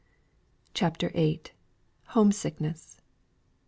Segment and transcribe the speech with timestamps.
[0.73, 1.43] CHAPTER VIII.
[2.17, 3.01] HOME SICKNESS.